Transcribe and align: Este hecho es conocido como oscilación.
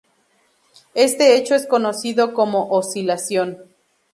Este 0.95 1.37
hecho 1.37 1.53
es 1.53 1.67
conocido 1.67 2.33
como 2.33 2.69
oscilación. 2.71 3.59